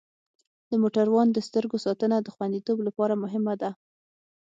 [0.69, 3.71] د موټروان د سترګو ساتنه د خوندیتوب لپاره مهمه ده.